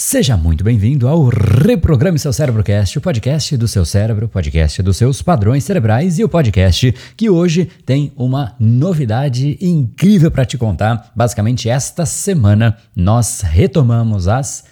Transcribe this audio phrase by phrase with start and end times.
[0.00, 4.96] Seja muito bem-vindo ao Reprograme Seu Cérebrocast, o podcast do seu cérebro, o podcast dos
[4.96, 11.10] seus padrões cerebrais e o podcast que hoje tem uma novidade incrível para te contar.
[11.16, 14.66] Basicamente, esta semana nós retomamos as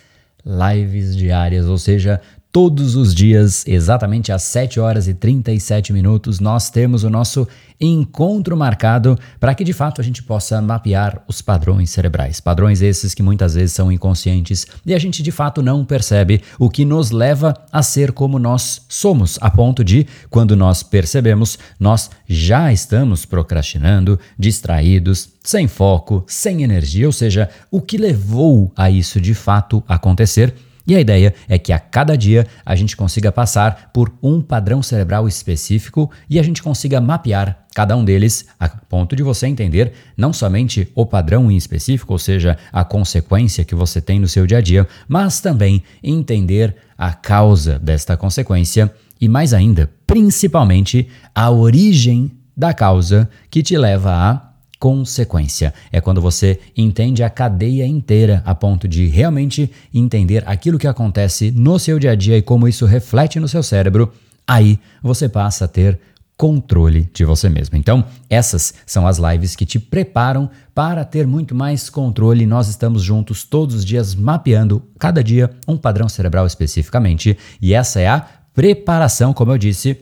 [0.46, 2.20] lives diárias, ou seja,
[2.56, 7.46] Todos os dias, exatamente às 7 horas e 37 minutos, nós temos o nosso
[7.78, 12.40] encontro marcado para que de fato a gente possa mapear os padrões cerebrais.
[12.40, 16.70] Padrões esses que muitas vezes são inconscientes e a gente de fato não percebe, o
[16.70, 22.10] que nos leva a ser como nós somos, a ponto de, quando nós percebemos, nós
[22.26, 29.20] já estamos procrastinando, distraídos, sem foco, sem energia, ou seja, o que levou a isso
[29.20, 30.54] de fato acontecer
[30.86, 34.82] e a ideia é que a cada dia a gente consiga passar por um padrão
[34.82, 39.92] cerebral específico e a gente consiga mapear cada um deles a ponto de você entender
[40.16, 44.46] não somente o padrão em específico, ou seja, a consequência que você tem no seu
[44.46, 48.90] dia a dia, mas também entender a causa desta consequência
[49.20, 54.45] e mais ainda, principalmente a origem da causa que te leva a
[54.78, 55.72] consequência.
[55.90, 61.50] É quando você entende a cadeia inteira a ponto de realmente entender aquilo que acontece
[61.50, 64.12] no seu dia a dia e como isso reflete no seu cérebro.
[64.46, 65.98] Aí você passa a ter
[66.36, 67.76] controle de você mesmo.
[67.78, 72.44] Então, essas são as lives que te preparam para ter muito mais controle.
[72.44, 78.00] Nós estamos juntos todos os dias mapeando cada dia um padrão cerebral especificamente, e essa
[78.00, 79.98] é a preparação, como eu disse,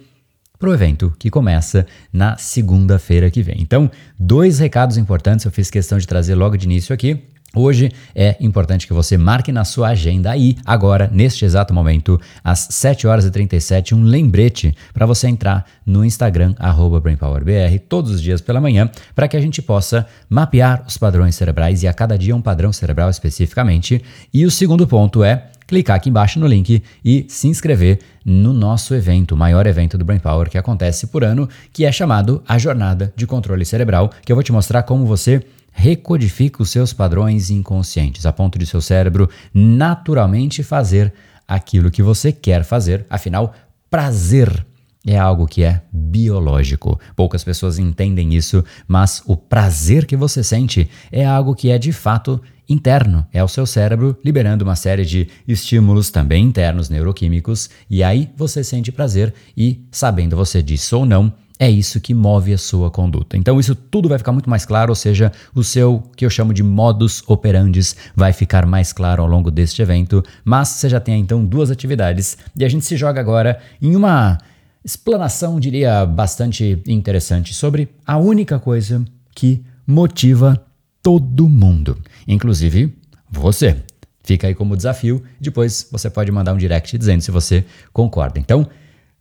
[0.65, 3.57] para o evento que começa na segunda-feira que vem.
[3.59, 7.23] Então, dois recados importantes eu fiz questão de trazer logo de início aqui.
[7.55, 12.67] Hoje é importante que você marque na sua agenda aí, agora, neste exato momento, às
[12.70, 16.55] 7 horas e 37, um lembrete para você entrar no Instagram,
[17.03, 21.83] BrainPowerBR, todos os dias pela manhã, para que a gente possa mapear os padrões cerebrais
[21.83, 24.03] e a cada dia um padrão cerebral especificamente.
[24.33, 28.95] E o segundo ponto é clicar aqui embaixo no link e se inscrever no nosso
[28.95, 32.59] evento, o maior evento do Brain Power que acontece por ano, que é chamado a
[32.59, 35.42] Jornada de Controle Cerebral, que eu vou te mostrar como você
[35.73, 41.13] recodifica os seus padrões inconscientes, a ponto de seu cérebro naturalmente fazer
[41.47, 43.05] aquilo que você quer fazer.
[43.11, 43.52] Afinal,
[43.91, 44.64] prazer
[45.07, 46.98] é algo que é biológico.
[47.14, 51.92] Poucas pessoas entendem isso, mas o prazer que você sente é algo que é de
[51.92, 58.02] fato interno, é o seu cérebro liberando uma série de estímulos também internos neuroquímicos, e
[58.02, 62.58] aí você sente prazer e, sabendo você disso ou não, é isso que move a
[62.58, 63.36] sua conduta.
[63.36, 66.52] Então isso tudo vai ficar muito mais claro, ou seja, o seu que eu chamo
[66.52, 71.20] de modus operandis vai ficar mais claro ao longo deste evento, mas você já tem
[71.20, 74.39] então duas atividades e a gente se joga agora em uma
[74.85, 79.02] explanação, diria, bastante interessante sobre a única coisa
[79.35, 80.63] que motiva
[81.02, 82.96] todo mundo, inclusive
[83.30, 83.77] você.
[84.23, 88.39] Fica aí como desafio, depois você pode mandar um direct dizendo se você concorda.
[88.39, 88.67] Então,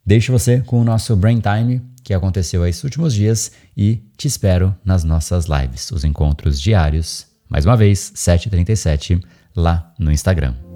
[0.05, 4.75] deixo você com o nosso Brain Time que aconteceu esses últimos dias e te espero
[4.83, 9.23] nas nossas lives, os encontros diários, mais uma vez, 7h37,
[9.55, 10.72] lá no Instagram.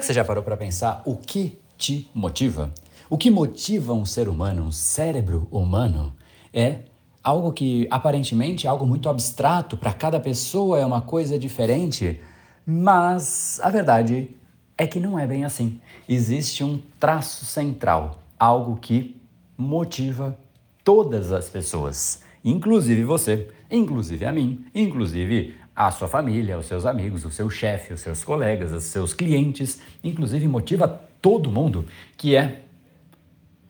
[0.00, 2.72] Será que você já parou para pensar o que te motiva?
[3.10, 6.14] O que motiva um ser humano, um cérebro humano,
[6.54, 6.78] é
[7.22, 12.18] algo que aparentemente é algo muito abstrato, para cada pessoa é uma coisa diferente,
[12.64, 14.30] mas a verdade
[14.78, 15.78] é que não é bem assim.
[16.08, 19.20] Existe um traço central, algo que
[19.56, 20.38] motiva
[20.82, 25.56] todas as pessoas, inclusive você, inclusive a mim, inclusive
[25.86, 29.80] a sua família, os seus amigos, o seu chefe, os seus colegas, os seus clientes,
[30.04, 30.86] inclusive motiva
[31.22, 31.86] todo mundo,
[32.18, 32.60] que é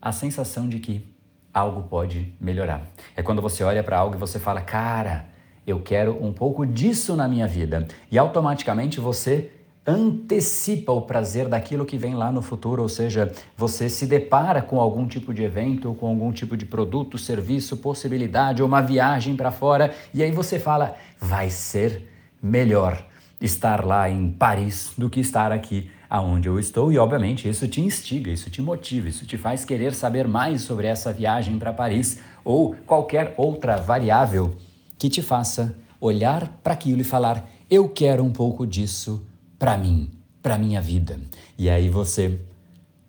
[0.02, 1.06] a sensação de que
[1.54, 2.82] algo pode melhorar.
[3.14, 5.26] É quando você olha para algo e você fala, cara,
[5.64, 7.86] eu quero um pouco disso na minha vida.
[8.10, 9.52] E automaticamente você
[9.86, 14.80] antecipa o prazer daquilo que vem lá no futuro, ou seja, você se depara com
[14.80, 19.50] algum tipo de evento, com algum tipo de produto, serviço, possibilidade ou uma viagem para
[19.50, 22.09] fora, e aí você fala: vai ser
[22.42, 23.06] melhor
[23.40, 27.80] estar lá em Paris do que estar aqui aonde eu estou e obviamente isso te
[27.80, 32.18] instiga, isso te motiva, isso te faz querer saber mais sobre essa viagem para Paris
[32.44, 34.56] ou qualquer outra variável
[34.98, 39.24] que te faça olhar para aquilo e falar: eu quero um pouco disso
[39.58, 40.10] para mim,
[40.42, 41.20] para minha vida.
[41.58, 42.40] E aí você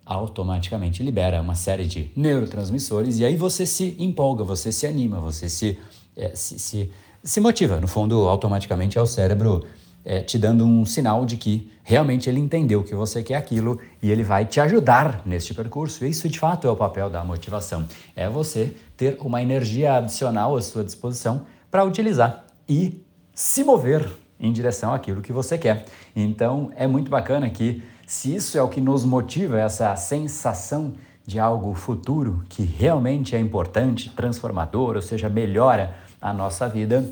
[0.04, 5.48] automaticamente libera uma série de neurotransmissores e aí você se empolga, você se anima, você
[5.48, 5.78] se,
[6.16, 6.90] é, se, se,
[7.22, 7.80] se motiva.
[7.80, 9.64] No fundo, automaticamente é o cérebro
[10.04, 14.10] é, te dando um sinal de que realmente ele entendeu que você quer aquilo e
[14.10, 16.04] ele vai te ajudar neste percurso.
[16.04, 17.86] Isso de fato é o papel da motivação.
[18.16, 23.02] É você ter uma energia adicional à sua disposição para utilizar e
[23.34, 25.84] se mover em direção àquilo que você quer.
[26.14, 31.38] Então é muito bacana que se isso é o que nos motiva, essa sensação de
[31.38, 37.04] algo futuro que realmente é importante, transformador, ou seja, melhora a nossa vida,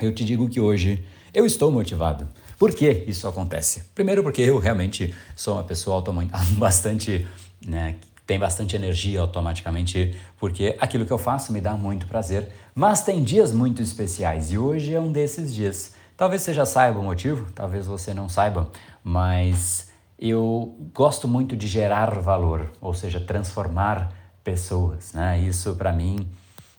[0.00, 2.28] eu te digo que hoje eu estou motivado.
[2.58, 3.84] Por que isso acontece?
[3.94, 6.02] Primeiro, porque eu realmente sou uma pessoa
[6.58, 7.26] bastante,
[7.64, 7.94] né,
[8.26, 12.48] tem bastante energia automaticamente, porque aquilo que eu faço me dá muito prazer.
[12.74, 15.94] Mas tem dias muito especiais e hoje é um desses dias.
[16.16, 18.70] Talvez você já saiba o motivo, talvez você não saiba,
[19.02, 19.88] mas
[20.18, 25.12] eu gosto muito de gerar valor, ou seja, transformar pessoas.
[25.12, 25.40] Né?
[25.40, 26.26] Isso para mim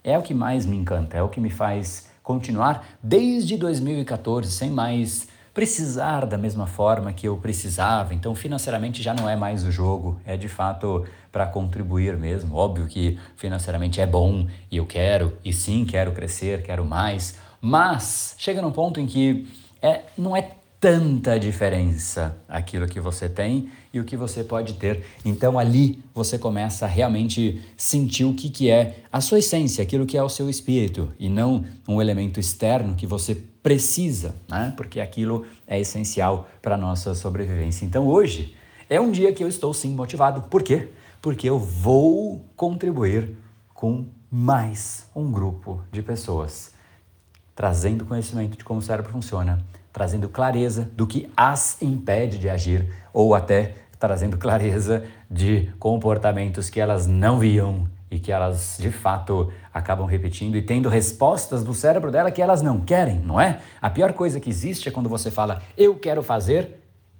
[0.05, 4.69] é o que mais me encanta, é o que me faz continuar desde 2014 sem
[4.69, 8.13] mais precisar da mesma forma que eu precisava.
[8.13, 12.55] Então, financeiramente já não é mais o jogo, é de fato para contribuir mesmo.
[12.55, 18.35] Óbvio que financeiramente é bom e eu quero, e sim, quero crescer, quero mais, mas
[18.37, 19.47] chega num ponto em que
[19.81, 20.51] é, não é
[20.85, 25.03] tanta diferença aquilo que você tem e o que você pode ter.
[25.25, 30.05] Então ali você começa a realmente sentir o que, que é a sua essência, aquilo
[30.05, 33.33] que é o seu espírito e não um elemento externo que você
[33.63, 34.75] precisa, né?
[34.77, 37.83] porque aquilo é essencial para a nossa sobrevivência.
[37.83, 38.55] Então hoje
[38.87, 40.43] é um dia que eu estou sim motivado.
[40.43, 40.89] Por quê?
[41.19, 43.35] Porque eu vou contribuir
[43.73, 46.75] com mais um grupo de pessoas,
[47.55, 49.65] trazendo conhecimento de como o cérebro funciona
[49.95, 56.81] trazendo clareza do que as impede de agir ou até trazendo clareza de comportamentos que
[56.81, 62.11] elas não viam e que elas de fato acabam repetindo e tendo respostas do cérebro
[62.11, 63.61] dela que elas não querem, não é?
[63.81, 66.77] A pior coisa que existe é quando você fala eu quero fazer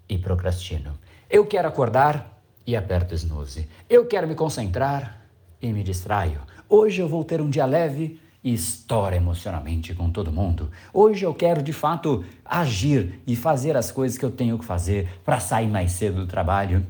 [0.10, 1.00] e procrastino.
[1.30, 3.70] Eu quero acordar e aperto snooze.
[3.90, 5.22] Eu quero me concentrar
[5.62, 6.42] e me distraio.
[6.68, 10.70] Hoje eu vou ter um dia leve e estoura emocionalmente com todo mundo.
[10.94, 15.10] Hoje eu quero de fato agir e fazer as coisas que eu tenho que fazer
[15.26, 16.86] para sair mais cedo do trabalho.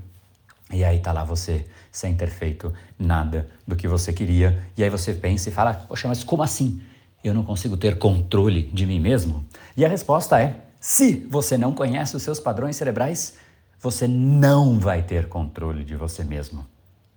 [0.70, 4.68] E aí tá lá você sem ter feito nada do que você queria.
[4.76, 6.82] E aí você pensa e fala: "Poxa, mas como assim?
[7.24, 9.46] Eu não consigo ter controle de mim mesmo?"
[9.78, 13.36] E a resposta é: se você não conhece os seus padrões cerebrais,
[13.80, 16.68] você não vai ter controle de você mesmo.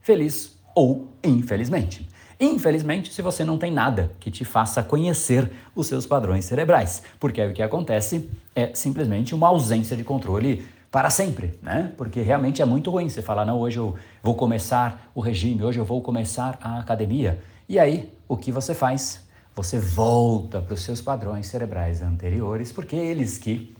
[0.01, 2.09] Feliz ou infelizmente.
[2.41, 7.45] Infelizmente, se você não tem nada que te faça conhecer os seus padrões cerebrais, porque
[7.45, 11.93] o que acontece é simplesmente uma ausência de controle para sempre, né?
[11.97, 15.81] Porque realmente é muito ruim você falar, não, hoje eu vou começar o regime, hoje
[15.81, 17.43] eu vou começar a academia.
[17.69, 19.27] E aí, o que você faz?
[19.57, 23.75] Você volta para os seus padrões cerebrais anteriores, porque é eles que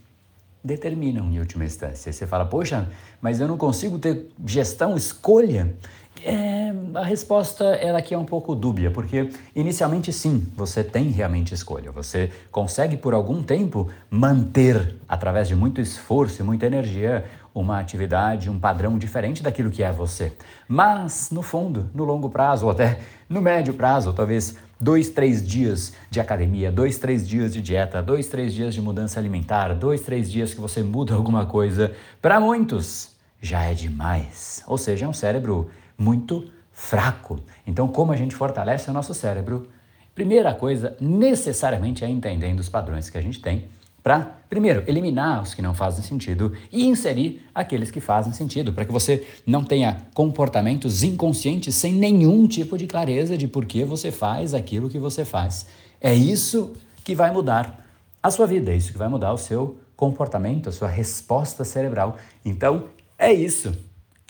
[0.63, 2.11] determinam em última instância.
[2.11, 2.89] Você fala, poxa,
[3.21, 5.73] mas eu não consigo ter gestão, escolha.
[6.23, 11.53] É, a resposta ela aqui é um pouco dúbia, porque inicialmente sim, você tem realmente
[11.53, 11.91] escolha.
[11.91, 18.49] Você consegue por algum tempo manter, através de muito esforço e muita energia, uma atividade,
[18.49, 20.33] um padrão diferente daquilo que é você.
[20.67, 25.93] Mas, no fundo, no longo prazo, ou até no médio prazo, talvez dois, três dias
[26.09, 30.31] de academia, dois, três dias de dieta, dois, três dias de mudança alimentar, dois, três
[30.31, 34.63] dias que você muda alguma coisa, para muitos já é demais.
[34.67, 35.69] Ou seja, é um cérebro
[35.99, 37.39] muito fraco.
[37.67, 39.67] Então, como a gente fortalece o nosso cérebro?
[40.15, 43.65] Primeira coisa, necessariamente, é entendendo os padrões que a gente tem
[44.01, 48.85] para, primeiro, eliminar os que não fazem sentido e inserir aqueles que fazem sentido, para
[48.85, 54.11] que você não tenha comportamentos inconscientes sem nenhum tipo de clareza de por que você
[54.11, 55.67] faz aquilo que você faz.
[55.99, 57.85] É isso que vai mudar
[58.23, 62.17] a sua vida, é isso que vai mudar o seu comportamento, a sua resposta cerebral.
[62.43, 62.85] Então,
[63.17, 63.73] é isso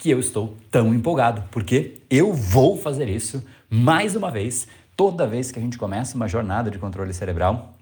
[0.00, 4.66] que eu estou tão empolgado, porque eu vou fazer isso mais uma vez,
[4.96, 7.74] toda vez que a gente começa uma jornada de controle cerebral.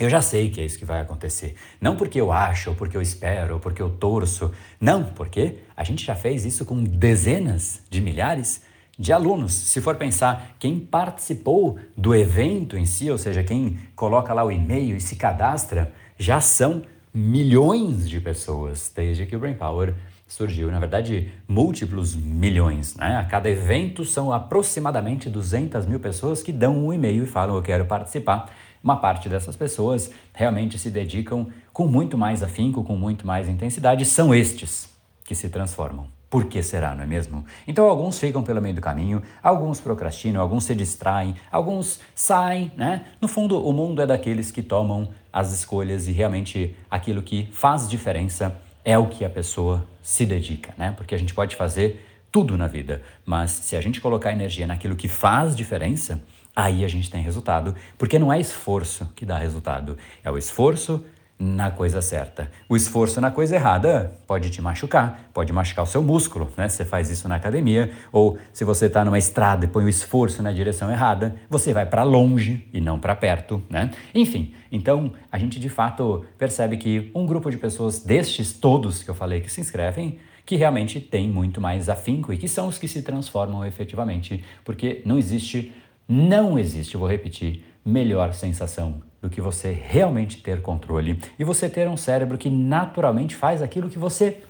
[0.00, 1.56] Eu já sei que é isso que vai acontecer.
[1.78, 4.50] Não porque eu acho, ou porque eu espero, ou porque eu torço.
[4.80, 8.62] Não, porque a gente já fez isso com dezenas de milhares
[8.98, 9.52] de alunos.
[9.52, 14.50] Se for pensar, quem participou do evento em si, ou seja, quem coloca lá o
[14.50, 16.82] e-mail e se cadastra, já são
[17.12, 19.94] milhões de pessoas desde que o Brain Power
[20.28, 22.94] surgiu, na verdade, múltiplos milhões.
[22.94, 23.16] Né?
[23.16, 27.62] A cada evento são aproximadamente 200 mil pessoas que dão um e-mail e falam eu
[27.62, 28.50] quero participar.
[28.84, 34.04] Uma parte dessas pessoas realmente se dedicam com muito mais afinco, com muito mais intensidade.
[34.04, 34.88] São estes
[35.24, 36.06] que se transformam.
[36.30, 37.44] Por que será, não é mesmo?
[37.66, 43.06] Então alguns ficam pelo meio do caminho, alguns procrastinam, alguns se distraem, alguns saem, né?
[43.18, 47.88] No fundo, o mundo é daqueles que tomam as escolhas e realmente aquilo que faz
[47.88, 48.54] diferença
[48.84, 50.94] é o que a pessoa se dedica, né?
[50.96, 54.96] Porque a gente pode fazer tudo na vida, mas se a gente colocar energia naquilo
[54.96, 56.18] que faz diferença,
[56.56, 61.04] aí a gente tem resultado, porque não é esforço que dá resultado, é o esforço
[61.38, 62.50] na coisa certa.
[62.68, 66.68] O esforço na coisa errada pode te machucar, pode machucar o seu músculo, né?
[66.68, 70.42] Você faz isso na academia, ou se você está numa estrada e põe o esforço
[70.42, 73.90] na direção errada, você vai para longe e não para perto, né?
[74.12, 79.10] Enfim, então a gente de fato percebe que um grupo de pessoas destes todos que
[79.10, 82.78] eu falei que se inscrevem, que realmente tem muito mais afinco e que são os
[82.78, 85.72] que se transformam efetivamente, porque não existe,
[86.08, 91.88] não existe, vou repetir, melhor sensação do que você realmente ter controle e você ter
[91.88, 94.42] um cérebro que naturalmente faz aquilo que você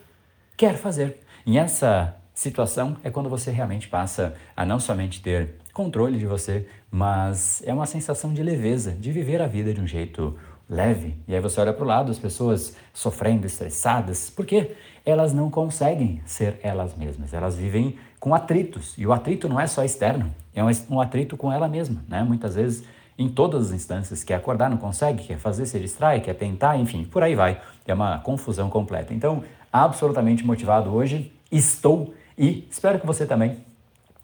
[0.57, 1.21] quer fazer.
[1.47, 6.67] E essa situação é quando você realmente passa a não somente ter controle de você,
[6.91, 10.37] mas é uma sensação de leveza, de viver a vida de um jeito
[10.69, 11.17] leve.
[11.27, 14.73] E aí você olha para o lado, as pessoas sofrendo, estressadas, porque
[15.05, 17.33] elas não conseguem ser elas mesmas.
[17.33, 18.95] Elas vivem com atritos.
[18.99, 22.05] E o atrito não é só externo, é um atrito com ela mesma.
[22.07, 22.23] Né?
[22.23, 22.85] Muitas vezes
[23.19, 27.05] em todas as instâncias, quer acordar, não consegue, quer fazer, se distrai, quer tentar, enfim,
[27.05, 27.61] por aí vai.
[27.85, 29.13] É uma confusão completa.
[29.13, 33.57] Então, absolutamente motivado hoje, estou e espero que você também,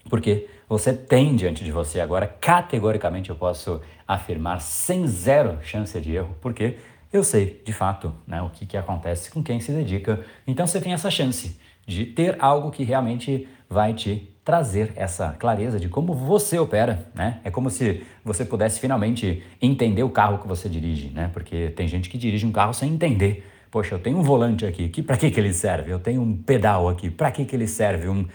[0.08, 6.14] porque você tem diante de você agora, categoricamente eu posso afirmar, sem zero chance de
[6.14, 6.78] erro, porque
[7.12, 10.24] eu sei de fato né, o que, que acontece com quem se dedica.
[10.46, 15.80] Então você tem essa chance de ter algo que realmente vai te trazer essa clareza
[15.80, 17.40] de como você opera, né?
[17.42, 21.30] É como se você pudesse finalmente entender o carro que você dirige, né?
[21.32, 23.50] Porque tem gente que dirige um carro sem entender.
[23.70, 25.90] Poxa, eu tenho um volante aqui, que para que que ele serve?
[25.90, 28.08] Eu tenho um pedal aqui, para que que ele serve?
[28.08, 28.26] Um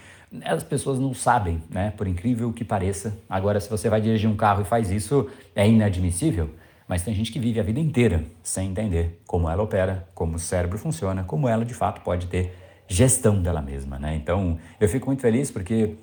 [0.44, 1.92] as pessoas não sabem, né?
[1.96, 3.18] Por incrível que pareça.
[3.28, 6.50] Agora, se você vai dirigir um carro e faz isso, é inadmissível.
[6.86, 10.38] Mas tem gente que vive a vida inteira sem entender como ela opera, como o
[10.38, 12.56] cérebro funciona, como ela de fato pode ter
[12.90, 14.16] gestão dela mesma, né?
[14.16, 15.94] Então, eu fico muito feliz porque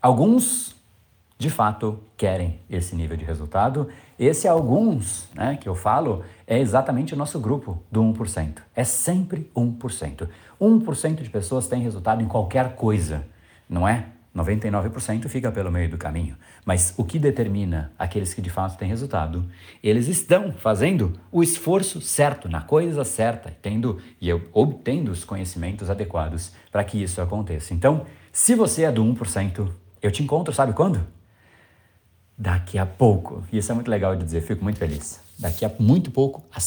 [0.00, 0.74] alguns,
[1.38, 3.88] de fato, querem esse nível de resultado.
[4.18, 8.62] Esse alguns, né, que eu falo, é exatamente o nosso grupo do 1%.
[8.74, 10.28] É sempre 1%.
[10.58, 13.22] 1% de pessoas têm resultado em qualquer coisa,
[13.68, 14.06] não é?
[14.34, 16.36] 99% fica pelo meio do caminho.
[16.64, 19.44] Mas o que determina aqueles que de fato têm resultado?
[19.82, 26.52] Eles estão fazendo o esforço certo, na coisa certa, tendo e obtendo os conhecimentos adequados
[26.70, 27.74] para que isso aconteça.
[27.74, 29.68] Então, se você é do 1%,
[30.00, 31.04] eu te encontro, sabe quando?
[32.38, 33.44] Daqui a pouco.
[33.52, 35.20] E isso é muito legal de dizer, fico muito feliz.
[35.38, 36.64] Daqui a muito pouco, às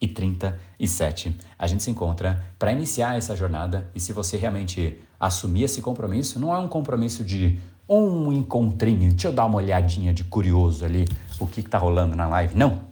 [0.00, 3.88] 7h37, a gente se encontra para iniciar essa jornada.
[3.94, 9.28] E se você realmente assumir esse compromisso, não é um compromisso de um encontrinho, deixa
[9.28, 11.08] eu dar uma olhadinha de curioso ali,
[11.40, 12.54] o que está rolando na live.
[12.54, 12.86] Não.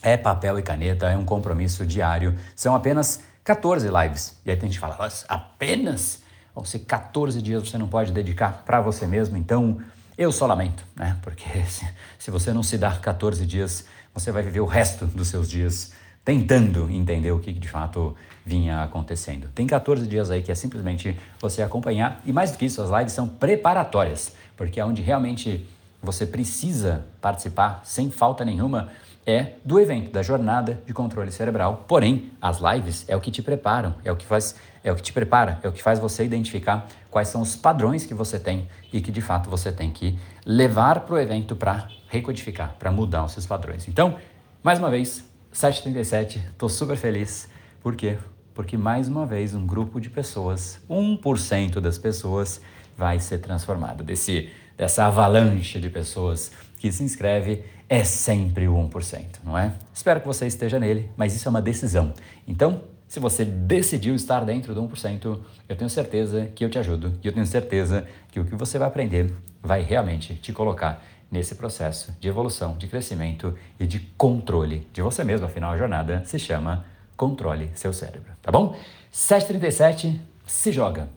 [0.00, 2.38] É papel e caneta, é um compromisso diário.
[2.54, 4.36] São apenas 14 lives.
[4.46, 6.22] E aí tem gente que fala, apenas?
[6.54, 9.36] Vão ser 14 dias você não pode dedicar para você mesmo.
[9.36, 9.78] Então,
[10.16, 11.16] eu só lamento, né?
[11.20, 15.28] Porque se, se você não se dar 14 dias, você vai viver o resto dos
[15.28, 15.92] seus dias
[16.28, 19.48] tentando entender o que de fato vinha acontecendo.
[19.54, 22.90] Tem 14 dias aí que é simplesmente você acompanhar e mais do que isso, as
[22.90, 25.66] lives são preparatórias, porque é onde realmente
[26.02, 28.90] você precisa participar sem falta nenhuma
[29.26, 31.86] é do evento, da jornada de controle cerebral.
[31.88, 34.54] Porém, as lives é o que te preparam, é o que faz,
[34.84, 38.04] é o que te prepara, é o que faz você identificar quais são os padrões
[38.04, 41.88] que você tem e que de fato você tem que levar para o evento para
[42.10, 43.88] recodificar, para mudar os seus padrões.
[43.88, 44.18] Então,
[44.62, 47.48] mais uma vez, 737, estou super feliz.
[47.80, 48.18] Por quê?
[48.54, 52.60] Porque mais uma vez um grupo de pessoas, 1% das pessoas,
[52.96, 54.02] vai ser transformado.
[54.02, 59.72] Desse, dessa avalanche de pessoas que se inscreve, é sempre o 1%, não é?
[59.94, 62.12] Espero que você esteja nele, mas isso é uma decisão.
[62.46, 67.18] Então, se você decidiu estar dentro do 1%, eu tenho certeza que eu te ajudo
[67.24, 71.54] e eu tenho certeza que o que você vai aprender vai realmente te colocar nesse
[71.54, 75.46] processo de evolução, de crescimento e de controle de você mesmo.
[75.46, 76.84] Afinal, a jornada se chama
[77.16, 78.76] Controle Seu Cérebro, tá bom?
[79.10, 81.08] 737, se joga.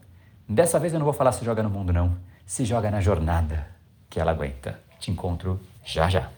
[0.47, 2.17] Dessa vez eu não vou falar se joga no mundo, não.
[2.45, 3.67] Se joga na jornada
[4.09, 4.79] que ela aguenta.
[4.99, 6.29] Te encontro já já.